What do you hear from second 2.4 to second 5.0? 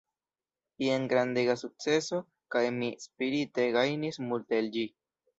kaj mi spirite gajnis multe el ĝi.